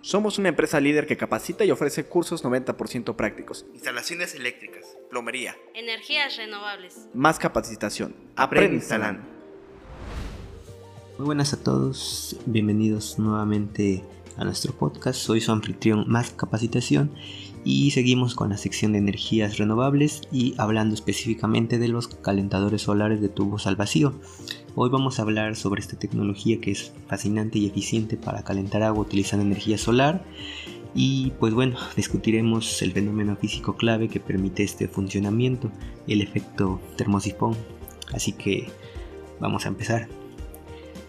Somos 0.00 0.38
una 0.38 0.48
empresa 0.48 0.80
líder 0.80 1.06
que 1.06 1.16
capacita 1.16 1.64
y 1.64 1.70
ofrece 1.70 2.04
cursos 2.04 2.44
90% 2.44 3.16
prácticos. 3.16 3.66
Instalaciones 3.74 4.34
eléctricas, 4.34 4.96
plomería, 5.10 5.56
Energías 5.74 6.36
renovables. 6.36 7.08
más 7.14 7.38
capacitación. 7.38 8.14
aprende 8.36 8.76
instalando. 8.76 9.22
Muy 11.18 11.26
buenas 11.26 11.52
a 11.52 11.62
todos, 11.62 12.36
bienvenidos 12.46 13.18
nuevamente 13.18 14.04
a 14.36 14.44
nuestro 14.44 14.72
podcast. 14.72 15.18
Soy 15.20 15.40
su 15.40 15.50
anfitrión 15.50 16.04
Más 16.08 16.30
Capacitación 16.30 17.12
y 17.64 17.90
seguimos 17.90 18.34
con 18.34 18.50
la 18.50 18.56
sección 18.56 18.92
de 18.92 18.98
energías 18.98 19.58
renovables 19.58 20.22
y 20.32 20.54
hablando 20.58 20.94
específicamente 20.94 21.78
de 21.78 21.88
los 21.88 22.08
calentadores 22.08 22.82
solares 22.82 23.20
de 23.20 23.28
tubos 23.28 23.66
al 23.66 23.76
vacío. 23.76 24.14
Hoy 24.74 24.90
vamos 24.90 25.18
a 25.18 25.22
hablar 25.22 25.56
sobre 25.56 25.80
esta 25.80 25.98
tecnología 25.98 26.60
que 26.60 26.70
es 26.70 26.92
fascinante 27.08 27.58
y 27.58 27.66
eficiente 27.66 28.16
para 28.16 28.42
calentar 28.42 28.82
agua 28.82 29.02
utilizando 29.02 29.44
energía 29.44 29.78
solar. 29.78 30.24
Y 30.94 31.32
pues 31.38 31.52
bueno, 31.52 31.76
discutiremos 31.96 32.80
el 32.82 32.92
fenómeno 32.92 33.36
físico 33.36 33.76
clave 33.76 34.08
que 34.08 34.20
permite 34.20 34.62
este 34.62 34.88
funcionamiento, 34.88 35.70
el 36.06 36.22
efecto 36.22 36.80
termosifón. 36.96 37.56
Así 38.12 38.32
que 38.32 38.68
vamos 39.40 39.66
a 39.66 39.68
empezar. 39.68 40.08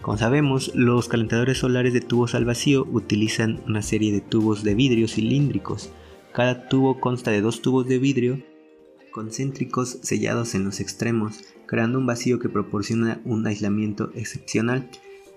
Como 0.00 0.18
sabemos, 0.18 0.72
los 0.74 1.08
calentadores 1.08 1.58
solares 1.58 1.92
de 1.92 2.00
tubos 2.00 2.36
al 2.36 2.44
vacío 2.44 2.86
utilizan 2.92 3.60
una 3.66 3.82
serie 3.82 4.12
de 4.12 4.20
tubos 4.20 4.62
de 4.62 4.76
vidrio 4.76 5.08
cilíndricos. 5.08 5.90
Cada 6.36 6.68
tubo 6.68 7.00
consta 7.00 7.30
de 7.30 7.40
dos 7.40 7.62
tubos 7.62 7.88
de 7.88 7.98
vidrio 7.98 8.44
concéntricos 9.10 9.96
sellados 10.02 10.54
en 10.54 10.64
los 10.64 10.80
extremos, 10.80 11.40
creando 11.64 11.98
un 11.98 12.04
vacío 12.04 12.38
que 12.38 12.50
proporciona 12.50 13.22
un 13.24 13.46
aislamiento 13.46 14.10
excepcional. 14.14 14.90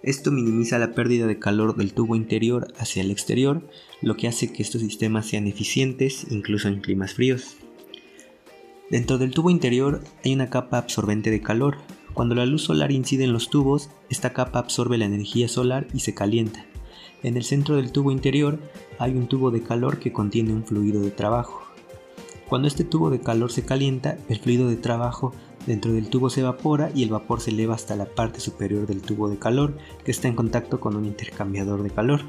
Esto 0.03 0.29
minimiza 0.29 0.77
la 0.77 0.91
pérdida 0.91 1.25
de 1.25 1.39
calor 1.39 1.77
del 1.77 1.93
tubo 1.93 2.17
interior 2.17 2.73
hacia 2.77 3.01
el 3.01 3.11
exterior, 3.11 3.61
lo 4.01 4.17
que 4.17 4.27
hace 4.27 4.51
que 4.51 4.61
estos 4.61 4.81
sistemas 4.81 5.25
sean 5.25 5.47
eficientes 5.47 6.27
incluso 6.31 6.67
en 6.67 6.81
climas 6.81 7.13
fríos. 7.13 7.55
Dentro 8.89 9.17
del 9.17 9.31
tubo 9.31 9.49
interior 9.49 10.01
hay 10.25 10.33
una 10.33 10.49
capa 10.49 10.79
absorbente 10.79 11.31
de 11.31 11.41
calor. 11.41 11.77
Cuando 12.13 12.35
la 12.35 12.45
luz 12.45 12.63
solar 12.63 12.91
incide 12.91 13.23
en 13.23 13.31
los 13.31 13.49
tubos, 13.49 13.89
esta 14.09 14.33
capa 14.33 14.59
absorbe 14.59 14.97
la 14.97 15.05
energía 15.05 15.47
solar 15.47 15.87
y 15.93 16.01
se 16.01 16.13
calienta. 16.13 16.65
En 17.21 17.35
el 17.35 17.43
centro 17.43 17.75
del 17.75 17.91
tubo 17.91 18.11
interior 18.11 18.59
hay 18.97 19.11
un 19.11 19.27
tubo 19.27 19.51
de 19.51 19.61
calor 19.61 19.99
que 19.99 20.13
contiene 20.13 20.53
un 20.53 20.63
fluido 20.63 21.01
de 21.01 21.11
trabajo. 21.11 21.61
Cuando 22.47 22.67
este 22.67 22.83
tubo 22.83 23.09
de 23.09 23.19
calor 23.19 23.51
se 23.51 23.65
calienta, 23.65 24.17
el 24.29 24.39
fluido 24.39 24.69
de 24.69 24.77
trabajo 24.77 25.33
dentro 25.67 25.91
del 25.91 26.09
tubo 26.09 26.29
se 26.29 26.39
evapora 26.39 26.91
y 26.95 27.03
el 27.03 27.09
vapor 27.09 27.41
se 27.41 27.51
eleva 27.51 27.75
hasta 27.75 27.95
la 27.95 28.05
parte 28.05 28.39
superior 28.39 28.87
del 28.87 29.01
tubo 29.01 29.29
de 29.29 29.37
calor 29.37 29.77
que 30.03 30.11
está 30.11 30.27
en 30.29 30.35
contacto 30.35 30.79
con 30.79 30.95
un 30.95 31.05
intercambiador 31.05 31.83
de 31.83 31.91
calor. 31.91 32.21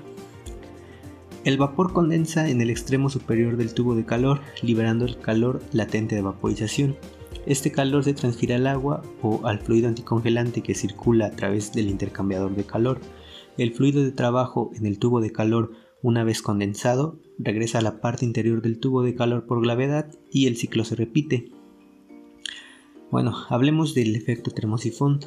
El 1.45 1.57
vapor 1.57 1.93
condensa 1.93 2.51
en 2.51 2.61
el 2.61 2.69
extremo 2.69 3.09
superior 3.09 3.57
del 3.57 3.73
tubo 3.73 3.95
de 3.95 4.05
calor, 4.05 4.41
liberando 4.61 5.07
el 5.07 5.19
calor 5.19 5.63
latente 5.73 6.17
de 6.17 6.23
vaporización. 6.23 6.97
Este 7.47 7.73
calor 7.73 8.05
se 8.05 8.13
transfiere 8.13 8.57
al 8.57 8.67
agua 8.67 9.03
o 9.23 9.47
al 9.47 9.61
fluido 9.61 9.89
anticongelante 9.89 10.61
que 10.63 10.75
circula 10.75 11.27
a 11.27 11.31
través 11.31 11.73
del 11.73 11.89
intercambiador 11.89 12.55
de 12.55 12.65
calor. 12.65 13.01
El 13.57 13.73
fluido 13.73 14.03
de 14.03 14.13
trabajo 14.13 14.71
en 14.75 14.87
el 14.87 14.99
tubo 14.99 15.21
de 15.21 15.33
calor, 15.33 15.73
una 16.03 16.25
vez 16.25 16.41
condensado, 16.43 17.19
regresa 17.39 17.79
a 17.79 17.83
la 17.83 18.01
parte 18.01 18.25
interior 18.25 18.63
del 18.63 18.79
tubo 18.79 19.03
de 19.03 19.15
calor 19.15 19.47
por 19.47 19.63
gravedad 19.63 20.11
y 20.31 20.47
el 20.47 20.57
ciclo 20.57 20.85
se 20.85 20.97
repite. 20.97 21.51
Bueno, 23.11 23.35
hablemos 23.49 23.95
del 23.95 24.15
efecto 24.15 24.51
termosifón. 24.51 25.21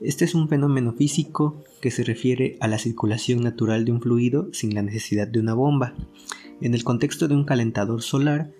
Este 0.00 0.24
es 0.24 0.34
un 0.34 0.48
fenómeno 0.48 0.92
físico 0.92 1.62
que 1.80 1.90
se 1.90 2.04
refiere 2.04 2.56
a 2.60 2.68
la 2.68 2.78
circulación 2.78 3.42
natural 3.42 3.84
de 3.84 3.92
un 3.92 4.00
fluido 4.00 4.52
sin 4.52 4.74
la 4.74 4.82
necesidad 4.82 5.26
de 5.26 5.40
una 5.40 5.54
bomba. 5.54 5.94
En 6.60 6.74
el 6.74 6.84
contexto 6.84 7.28
de 7.28 7.34
un 7.34 7.44
calentador 7.44 8.02
solar, 8.02 8.52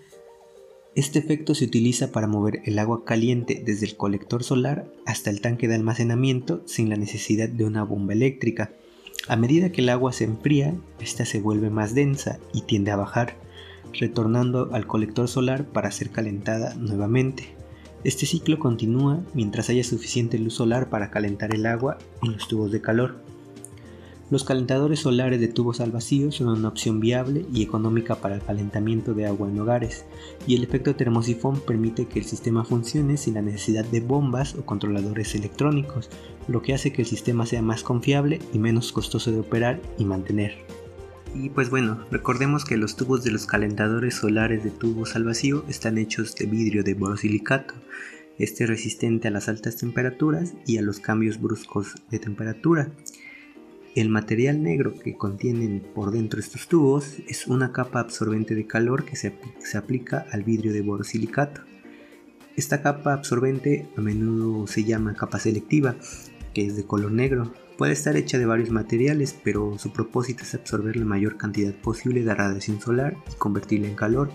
este 0.97 1.19
efecto 1.21 1.55
se 1.55 1.67
utiliza 1.67 2.11
para 2.11 2.27
mover 2.27 2.62
el 2.65 2.79
agua 2.79 3.05
caliente 3.05 3.62
desde 3.65 3.87
el 3.87 3.97
colector 3.97 4.43
solar 4.43 4.91
hasta 5.06 5.31
el 5.31 5.41
tanque 5.41 5.69
de 5.69 5.77
almacenamiento 5.77 6.62
sin 6.67 6.89
la 6.89 6.97
necesidad 6.97 7.49
de 7.49 7.65
una 7.65 7.84
bomba 7.84 8.12
eléctrica. 8.12 8.73
A 9.31 9.37
medida 9.37 9.71
que 9.71 9.81
el 9.81 9.91
agua 9.91 10.13
se 10.13 10.25
enfría, 10.25 10.75
esta 10.99 11.25
se 11.25 11.41
vuelve 11.41 11.71
más 11.71 11.95
densa 11.95 12.41
y 12.53 12.63
tiende 12.63 12.91
a 12.91 12.97
bajar, 12.97 13.37
retornando 13.93 14.71
al 14.73 14.89
colector 14.89 15.29
solar 15.29 15.67
para 15.67 15.93
ser 15.93 16.11
calentada 16.11 16.75
nuevamente. 16.75 17.55
Este 18.03 18.27
ciclo 18.27 18.59
continúa 18.59 19.21
mientras 19.33 19.71
haya 19.71 19.85
suficiente 19.85 20.37
luz 20.37 20.55
solar 20.55 20.89
para 20.89 21.13
calentar 21.13 21.55
el 21.55 21.67
agua 21.67 21.99
en 22.25 22.33
los 22.33 22.49
tubos 22.49 22.73
de 22.73 22.81
calor. 22.81 23.23
Los 24.31 24.45
calentadores 24.45 25.01
solares 25.01 25.41
de 25.41 25.49
tubos 25.49 25.81
al 25.81 25.91
vacío 25.91 26.31
son 26.31 26.49
una 26.49 26.69
opción 26.69 27.01
viable 27.01 27.45
y 27.53 27.65
económica 27.65 28.15
para 28.15 28.37
el 28.37 28.43
calentamiento 28.43 29.13
de 29.13 29.27
agua 29.27 29.49
en 29.49 29.59
hogares, 29.59 30.05
y 30.47 30.55
el 30.55 30.63
efecto 30.63 30.95
termosifón 30.95 31.59
permite 31.59 32.07
que 32.07 32.21
el 32.21 32.25
sistema 32.25 32.65
funcione 32.65 33.17
sin 33.17 33.35
la 33.35 33.43
necesidad 33.43 33.85
de 33.85 34.01
bombas 34.01 34.55
o 34.55 34.65
controladores 34.65 35.35
electrónicos, 35.35 36.11
lo 36.47 36.63
que 36.63 36.75
hace 36.75 36.93
que 36.93 37.03
el 37.03 37.09
sistema 37.09 37.45
sea 37.45 37.61
más 37.61 37.83
confiable 37.83 38.39
y 38.53 38.61
menos 38.61 38.93
costoso 38.93 39.33
de 39.33 39.41
operar 39.41 39.81
y 39.99 40.05
mantener. 40.05 40.59
Y 41.35 41.51
pues 41.51 41.69
bueno, 41.69 42.05
recordemos 42.12 42.65
que 42.65 42.77
los 42.77 42.95
tubos 42.95 43.25
de 43.25 43.33
los 43.33 43.47
calentadores 43.47 44.15
solares 44.15 44.62
de 44.62 44.71
tubos 44.71 45.17
al 45.17 45.25
vacío 45.25 45.65
están 45.69 45.99
hechos 45.99 46.37
de 46.37 46.47
vidrio 46.47 46.85
de 46.85 46.95
borosilicato. 46.95 47.75
Este 48.39 48.62
es 48.62 48.71
resistente 48.71 49.27
a 49.27 49.33
las 49.33 49.49
altas 49.49 49.77
temperaturas 49.77 50.55
y 50.67 50.79
a 50.79 50.83
los 50.83 51.01
cambios 51.01 51.41
bruscos 51.41 51.97
de 52.11 52.21
temperatura. 52.21 52.93
El 53.97 54.09
material 54.09 54.62
negro 54.62 54.95
que 54.95 55.17
contienen 55.17 55.83
por 55.95 56.12
dentro 56.12 56.39
estos 56.39 56.69
tubos 56.69 57.17
es 57.27 57.49
una 57.49 57.73
capa 57.73 57.99
absorbente 57.99 58.55
de 58.55 58.65
calor 58.65 59.05
que 59.05 59.17
se, 59.17 59.34
se 59.59 59.78
aplica 59.78 60.27
al 60.31 60.45
vidrio 60.45 60.73
de 60.73 60.81
borosilicato. 60.81 61.62
Esta 62.55 62.83
capa 62.83 63.12
absorbente 63.12 63.89
a 63.97 64.00
menudo 64.00 64.69
se 64.69 64.84
llama 64.84 65.15
capa 65.15 65.41
selectiva, 65.41 65.97
que 66.55 66.67
es 66.67 66.77
de 66.77 66.84
color 66.84 67.11
negro. 67.11 67.53
Puede 67.79 67.93
estar 67.93 68.17
hecha 68.17 68.39
de 68.39 68.47
varios 68.47 68.71
materiales, 68.71 69.37
pero 69.43 69.77
su 69.77 69.93
propósito 69.93 70.45
es 70.45 70.55
absorber 70.55 70.95
la 70.95 71.05
mayor 71.05 71.37
cantidad 71.37 71.75
posible 71.75 72.23
de 72.23 72.33
radiación 72.33 72.81
solar 72.81 73.17
y 73.33 73.34
convertirla 73.39 73.89
en 73.89 73.97
calor, 73.97 74.31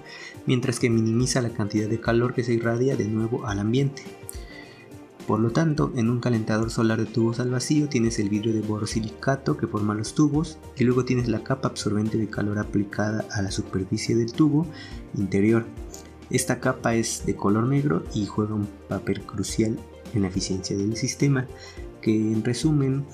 mientras 0.45 0.79
que 0.81 0.89
minimiza 0.89 1.41
la 1.41 1.51
cantidad 1.51 1.87
de 1.87 2.01
calor 2.01 2.33
que 2.33 2.43
se 2.43 2.53
irradia 2.53 2.97
de 2.97 3.07
nuevo 3.07 3.45
al 3.45 3.59
ambiente. 3.59 4.03
Por 5.27 5.39
lo 5.39 5.49
tanto, 5.49 5.91
en 5.95 6.09
un 6.11 6.19
calentador 6.19 6.69
solar 6.69 6.99
de 6.99 7.07
tubos 7.07 7.39
al 7.39 7.49
vacío 7.49 7.89
tienes 7.89 8.19
el 8.19 8.29
vidrio 8.29 8.53
de 8.53 8.61
borosilicato 8.61 9.57
que 9.57 9.65
forma 9.65 9.95
los 9.95 10.13
tubos 10.13 10.59
y 10.77 10.83
luego 10.83 11.03
tienes 11.03 11.27
la 11.27 11.43
capa 11.43 11.69
absorbente 11.69 12.19
de 12.19 12.29
calor 12.29 12.59
aplicada 12.59 13.25
a 13.31 13.41
la 13.41 13.49
superficie 13.49 14.15
del 14.15 14.31
tubo 14.31 14.67
interior. 15.15 15.65
Esta 16.29 16.59
capa 16.59 16.93
es 16.93 17.25
de 17.25 17.35
color 17.35 17.65
negro 17.65 18.03
y 18.13 18.27
juega 18.27 18.53
un 18.53 18.67
papel 18.87 19.21
crucial 19.21 19.79
en 20.13 20.21
la 20.21 20.27
eficiencia 20.27 20.77
del 20.77 20.95
sistema, 20.95 21.47
que 22.01 22.15
en 22.15 22.43
resumen 22.43 23.05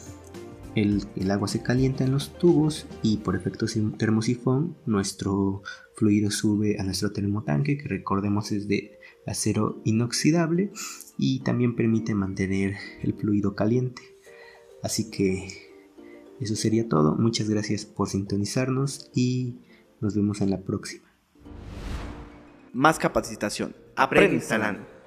el, 0.75 1.05
el, 1.15 1.31
agua 1.31 1.47
se 1.47 1.63
calienta 1.63 2.03
en 2.03 2.11
los 2.11 2.37
tubos 2.37 2.87
y 3.03 3.17
por 3.17 3.35
efecto 3.37 3.65
termosifón 3.97 4.75
nuestro 4.85 5.63
fluido 5.95 6.31
sube 6.31 6.77
a 6.79 6.83
nuestro 6.83 7.11
termotanque 7.11 7.77
que 7.77 7.89
recordemos 7.89 8.51
es 8.51 8.67
de 8.67 9.00
acero 9.25 9.81
inoxidable 9.83 10.71
y 11.17 11.41
también 11.41 11.75
permite 11.75 12.15
mantener 12.15 12.75
el 13.01 13.13
fluido 13.13 13.55
caliente. 13.55 14.01
Así 14.83 15.09
que 15.11 15.47
eso 16.39 16.55
sería 16.55 16.87
todo. 16.87 17.15
Muchas 17.15 17.49
gracias 17.49 17.85
por 17.85 18.09
sintonizarnos 18.09 19.11
y 19.13 19.59
nos 19.99 20.15
vemos 20.15 20.41
en 20.41 20.49
la 20.49 20.61
próxima. 20.61 21.07
Más 22.73 22.97
capacitación. 22.97 23.75
Aprende 23.95 24.35
instalando. 24.35 25.00